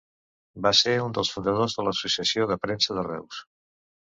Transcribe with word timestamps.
Va 0.65 0.71
ser 0.79 0.95
un 1.07 1.13
dels 1.17 1.29
fundadors 1.35 1.77
de 1.81 1.85
l'Associació 1.89 2.47
de 2.53 2.57
la 2.57 2.63
Premsa 2.65 2.97
de 3.01 3.05
Reus. 3.11 3.45